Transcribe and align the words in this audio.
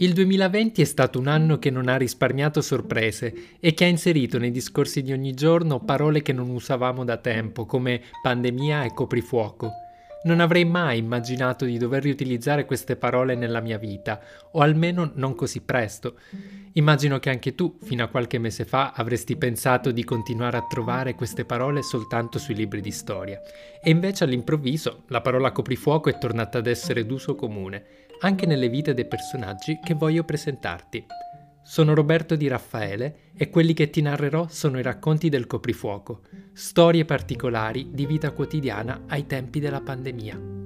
Il 0.00 0.12
2020 0.12 0.80
è 0.80 0.84
stato 0.84 1.18
un 1.18 1.26
anno 1.26 1.58
che 1.58 1.70
non 1.70 1.88
ha 1.88 1.96
risparmiato 1.96 2.60
sorprese 2.60 3.56
e 3.58 3.74
che 3.74 3.84
ha 3.84 3.88
inserito 3.88 4.38
nei 4.38 4.52
discorsi 4.52 5.02
di 5.02 5.10
ogni 5.10 5.34
giorno 5.34 5.80
parole 5.80 6.22
che 6.22 6.32
non 6.32 6.50
usavamo 6.50 7.02
da 7.02 7.16
tempo, 7.16 7.66
come 7.66 8.02
pandemia 8.22 8.84
e 8.84 8.94
coprifuoco. 8.94 9.72
Non 10.22 10.38
avrei 10.38 10.64
mai 10.64 10.98
immaginato 10.98 11.64
di 11.64 11.78
dover 11.78 12.04
riutilizzare 12.04 12.64
queste 12.64 12.94
parole 12.94 13.34
nella 13.34 13.58
mia 13.58 13.76
vita, 13.76 14.20
o 14.52 14.60
almeno 14.60 15.10
non 15.14 15.34
così 15.34 15.62
presto. 15.62 16.14
Immagino 16.74 17.18
che 17.18 17.30
anche 17.30 17.54
tu, 17.54 17.78
fino 17.82 18.04
a 18.04 18.08
qualche 18.08 18.38
mese 18.38 18.64
fa, 18.64 18.92
avresti 18.92 19.36
pensato 19.36 19.90
di 19.90 20.04
continuare 20.04 20.56
a 20.56 20.66
trovare 20.68 21.14
queste 21.14 21.44
parole 21.44 21.82
soltanto 21.82 22.38
sui 22.38 22.54
libri 22.54 22.80
di 22.80 22.90
storia. 22.90 23.40
E 23.82 23.90
invece 23.90 24.24
all'improvviso 24.24 25.04
la 25.08 25.20
parola 25.20 25.52
coprifuoco 25.52 26.08
è 26.08 26.18
tornata 26.18 26.58
ad 26.58 26.66
essere 26.66 27.06
d'uso 27.06 27.34
comune 27.34 28.06
anche 28.20 28.46
nelle 28.46 28.68
vite 28.68 28.94
dei 28.94 29.06
personaggi 29.06 29.78
che 29.82 29.94
voglio 29.94 30.24
presentarti. 30.24 31.06
Sono 31.62 31.94
Roberto 31.94 32.34
Di 32.34 32.48
Raffaele 32.48 33.30
e 33.36 33.50
quelli 33.50 33.74
che 33.74 33.90
ti 33.90 34.00
narrerò 34.00 34.48
sono 34.48 34.78
i 34.78 34.82
racconti 34.82 35.28
del 35.28 35.46
coprifuoco, 35.46 36.22
storie 36.52 37.04
particolari 37.04 37.90
di 37.92 38.06
vita 38.06 38.30
quotidiana 38.30 39.04
ai 39.06 39.26
tempi 39.26 39.60
della 39.60 39.80
pandemia. 39.80 40.57